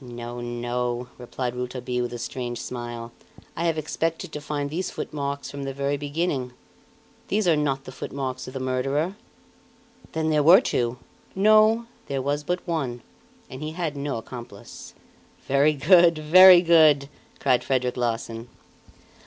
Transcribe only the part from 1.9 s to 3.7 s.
with a strange smile. "I